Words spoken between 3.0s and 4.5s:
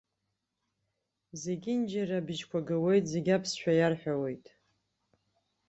зегьы аԥсшәа иарҳәауеит.